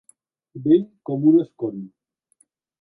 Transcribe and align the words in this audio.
Vell 0.63 0.87
com 1.11 1.29
un 1.33 1.39
escon. 1.45 1.87